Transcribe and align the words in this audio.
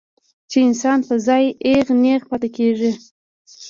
چې 0.49 0.57
انسان 0.67 0.99
پۀ 1.07 1.15
ځائے 1.25 1.47
اېغ 1.67 1.87
نېغ 2.03 2.21
پاتې 2.29 2.47
کړي 2.55 2.91